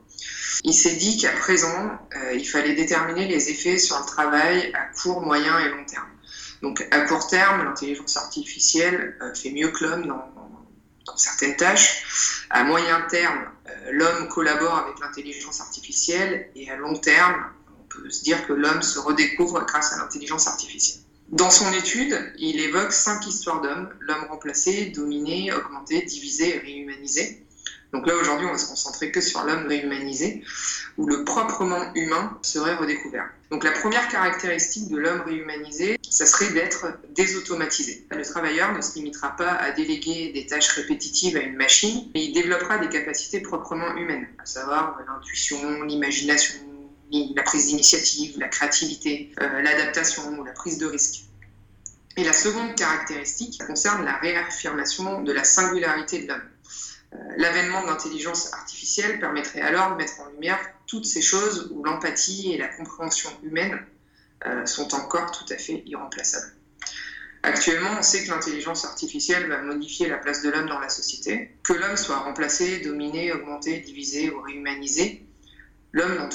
il 0.63 0.73
s'est 0.73 0.95
dit 0.95 1.17
qu'à 1.17 1.31
présent, 1.31 1.97
euh, 2.15 2.33
il 2.33 2.47
fallait 2.47 2.73
déterminer 2.73 3.27
les 3.27 3.49
effets 3.49 3.77
sur 3.77 3.99
le 3.99 4.05
travail 4.05 4.71
à 4.73 4.85
court, 4.85 5.21
moyen 5.21 5.59
et 5.59 5.69
long 5.69 5.85
terme. 5.85 6.07
Donc 6.61 6.85
à 6.91 7.01
court 7.01 7.27
terme, 7.27 7.63
l'intelligence 7.65 8.17
artificielle 8.17 9.17
euh, 9.21 9.33
fait 9.33 9.51
mieux 9.51 9.69
que 9.69 9.83
l'homme 9.83 10.07
dans, 10.07 10.31
certaines 11.17 11.55
tâches. 11.57 12.45
À 12.49 12.63
moyen 12.63 13.01
terme, 13.09 13.45
euh, 13.67 13.91
l'homme 13.91 14.27
collabore 14.29 14.77
avec 14.77 14.99
l'intelligence 14.99 15.59
artificielle 15.61 16.49
et 16.55 16.69
à 16.71 16.77
long 16.77 16.97
terme, 16.97 17.45
on 17.79 17.83
peut 17.87 18.09
se 18.09 18.23
dire 18.23 18.47
que 18.47 18.53
l'homme 18.53 18.81
se 18.81 18.99
redécouvre 18.99 19.65
grâce 19.65 19.93
à 19.93 19.97
l'intelligence 19.97 20.47
artificielle. 20.47 21.03
Dans 21.29 21.49
son 21.49 21.71
étude, 21.73 22.33
il 22.37 22.59
évoque 22.59 22.91
cinq 22.91 23.27
histoires 23.27 23.61
d'hommes, 23.61 23.89
l'homme 23.99 24.25
remplacé, 24.29 24.87
dominé, 24.87 25.51
augmenté, 25.51 26.01
divisé 26.03 26.55
et 26.55 26.59
réhumanisé. 26.59 27.45
Donc 27.93 28.07
là, 28.07 28.15
aujourd'hui, 28.15 28.47
on 28.47 28.51
va 28.51 28.57
se 28.57 28.67
concentrer 28.67 29.11
que 29.11 29.21
sur 29.21 29.43
l'homme 29.43 29.67
réhumanisé, 29.67 30.43
où 30.97 31.05
le 31.05 31.23
proprement 31.23 31.93
humain 31.93 32.37
serait 32.41 32.73
redécouvert. 32.75 33.29
Donc 33.51 33.63
la 33.63 33.71
première 33.71 34.07
caractéristique 34.07 34.89
de 34.89 34.97
l'homme 34.97 35.21
réhumanisé, 35.21 35.99
ça 36.09 36.25
serait 36.25 36.51
d'être 36.53 36.87
désautomatisé. 37.11 38.07
Le 38.09 38.23
travailleur 38.23 38.73
ne 38.73 38.81
se 38.81 38.95
limitera 38.95 39.35
pas 39.35 39.51
à 39.51 39.71
déléguer 39.71 40.31
des 40.33 40.47
tâches 40.47 40.69
répétitives 40.69 41.37
à 41.37 41.41
une 41.41 41.55
machine, 41.55 42.09
mais 42.15 42.25
il 42.25 42.33
développera 42.33 42.79
des 42.79 42.89
capacités 42.89 43.41
proprement 43.41 43.95
humaines, 43.95 44.27
à 44.39 44.45
savoir 44.45 44.99
l'intuition, 45.07 45.83
l'imagination, 45.83 46.55
la 47.11 47.43
prise 47.43 47.67
d'initiative, 47.67 48.39
la 48.39 48.47
créativité, 48.47 49.31
euh, 49.39 49.61
l'adaptation 49.61 50.23
ou 50.39 50.43
la 50.43 50.53
prise 50.53 50.79
de 50.79 50.87
risque. 50.87 51.25
Et 52.17 52.23
la 52.23 52.33
seconde 52.33 52.75
caractéristique 52.75 53.63
concerne 53.65 54.03
la 54.03 54.17
réaffirmation 54.17 55.21
de 55.21 55.31
la 55.31 55.43
singularité 55.43 56.23
de 56.23 56.27
l'homme. 56.29 56.41
L'avènement 57.37 57.81
de 57.81 57.87
l'intelligence 57.87 58.53
artificielle 58.53 59.19
permettrait 59.19 59.61
alors 59.61 59.91
de 59.91 59.95
mettre 59.95 60.19
en 60.21 60.29
lumière 60.29 60.59
toutes 60.87 61.05
ces 61.05 61.21
choses 61.21 61.69
où 61.71 61.83
l'empathie 61.83 62.53
et 62.53 62.57
la 62.57 62.67
compréhension 62.67 63.29
humaine 63.43 63.79
euh, 64.45 64.65
sont 64.65 64.93
encore 64.93 65.31
tout 65.31 65.45
à 65.51 65.57
fait 65.57 65.83
irremplaçables. 65.85 66.51
Actuellement, 67.43 67.89
on 67.99 68.01
sait 68.01 68.23
que 68.23 68.29
l'intelligence 68.29 68.85
artificielle 68.85 69.47
va 69.47 69.61
modifier 69.61 70.07
la 70.07 70.17
place 70.17 70.41
de 70.43 70.49
l'homme 70.49 70.67
dans 70.67 70.79
la 70.79 70.89
société. 70.89 71.51
Que 71.63 71.73
l'homme 71.73 71.97
soit 71.97 72.19
remplacé, 72.19 72.79
dominé, 72.79 73.33
augmenté, 73.33 73.79
divisé 73.79 74.29
ou 74.31 74.39
réhumanisé, 74.41 75.25
l'homme, 75.91 76.15
dans, 76.17 76.29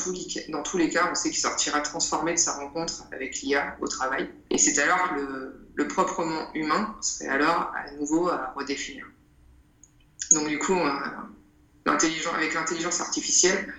dans, 0.49 0.63
tous 0.63 0.79
les 0.79 0.89
cas, 0.91 1.09
on 1.11 1.15
sait 1.15 1.31
qu'il 1.31 1.39
sortira 1.39 1.81
transformé 1.81 2.35
de 2.35 2.39
sa 2.39 2.53
rencontre 2.53 3.05
avec 3.13 3.41
l'IA 3.41 3.77
au 3.81 3.89
travail. 3.89 4.29
Et 4.51 4.59
c'est 4.59 4.79
alors 4.79 5.11
que 5.11 5.15
le, 5.15 5.69
le 5.75 5.89
proprement 5.89 6.53
humain 6.55 6.95
serait 7.01 7.29
alors 7.29 7.73
à 7.75 7.91
nouveau 7.93 8.29
à 8.29 8.53
redéfinir. 8.55 9.07
Donc 10.33 10.49
du 10.49 10.59
coup, 10.59 10.79
avec 12.35 12.55
l'intelligence 12.55 13.01
artificielle, 13.01 13.73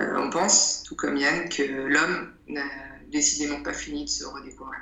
euh, 0.00 0.16
on 0.18 0.30
pense, 0.30 0.82
tout 0.84 0.94
comme 0.94 1.16
Yann, 1.16 1.48
que 1.48 1.62
l'homme 1.62 2.32
n'a 2.48 2.68
décidément 3.10 3.62
pas 3.62 3.72
fini 3.72 4.04
de 4.04 4.10
se 4.10 4.24
redécouvrir. 4.24 4.80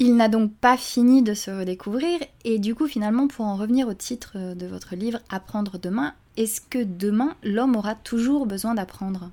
Il 0.00 0.16
n'a 0.16 0.28
donc 0.28 0.52
pas 0.56 0.76
fini 0.76 1.22
de 1.22 1.34
se 1.34 1.50
redécouvrir, 1.50 2.20
et 2.44 2.58
du 2.58 2.74
coup, 2.74 2.88
finalement, 2.88 3.28
pour 3.28 3.44
en 3.44 3.56
revenir 3.56 3.86
au 3.86 3.94
titre 3.94 4.54
de 4.54 4.66
votre 4.66 4.96
livre 4.96 5.20
Apprendre 5.28 5.78
demain, 5.78 6.14
est-ce 6.36 6.60
que 6.60 6.82
demain, 6.82 7.36
l'homme 7.44 7.76
aura 7.76 7.94
toujours 7.94 8.46
besoin 8.46 8.74
d'apprendre? 8.74 9.30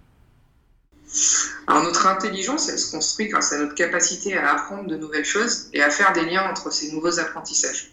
Alors 1.68 1.84
notre 1.84 2.08
intelligence, 2.08 2.70
elle 2.70 2.80
se 2.80 2.92
construit 2.92 3.28
grâce 3.28 3.52
à 3.52 3.60
notre 3.60 3.76
capacité 3.76 4.38
à 4.38 4.54
apprendre 4.54 4.88
de 4.88 4.96
nouvelles 4.96 5.26
choses 5.26 5.70
et 5.74 5.82
à 5.82 5.90
faire 5.90 6.14
des 6.14 6.26
liens 6.26 6.50
entre 6.50 6.72
ces 6.72 6.92
nouveaux 6.92 7.20
apprentissages. 7.20 7.92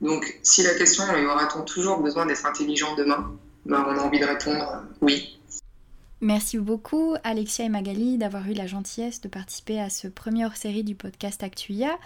Donc 0.00 0.38
si 0.42 0.62
la 0.62 0.74
question 0.74 1.04
est 1.16 1.26
aura-t-on 1.26 1.62
toujours 1.62 2.00
besoin 2.00 2.26
d'être 2.26 2.46
intelligent 2.46 2.94
demain 2.94 3.32
ben, 3.66 3.84
On 3.88 3.98
a 3.98 4.02
envie 4.02 4.20
de 4.20 4.24
répondre 4.24 4.70
euh, 4.72 4.96
oui. 5.00 5.38
Merci 6.20 6.58
beaucoup 6.58 7.16
Alexia 7.24 7.64
et 7.64 7.68
Magali 7.68 8.18
d'avoir 8.18 8.48
eu 8.48 8.54
la 8.54 8.66
gentillesse 8.66 9.20
de 9.20 9.28
participer 9.28 9.80
à 9.80 9.90
ce 9.90 10.06
premier 10.06 10.46
hors-série 10.46 10.84
du 10.84 10.94
podcast 10.94 11.42
Actuia. 11.42 11.98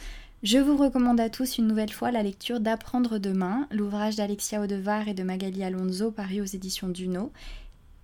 Je 0.43 0.59
vous 0.59 0.77
recommande 0.77 1.21
à 1.21 1.31
tous 1.31 1.59
une 1.59 1.67
nouvelle 1.67 1.93
fois 1.93 2.11
la 2.11 2.23
lecture 2.23 2.61
d'Apprendre 2.61 3.19
demain, 3.19 3.67
l'ouvrage 3.71 4.17
d'Alexia 4.17 4.61
Odevar 4.61 5.09
et 5.09 5.15
de 5.15 5.25
Magali 5.25 5.65
Alonso 5.65 6.13
paru 6.13 6.41
aux 6.41 6.45
éditions 6.45 6.89
Duno, 6.89 7.33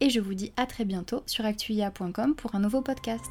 et 0.00 0.10
je 0.10 0.20
vous 0.20 0.34
dis 0.34 0.52
à 0.56 0.66
très 0.66 0.84
bientôt 0.84 1.22
sur 1.26 1.44
actuia.com 1.44 2.34
pour 2.34 2.54
un 2.54 2.60
nouveau 2.60 2.82
podcast. 2.82 3.30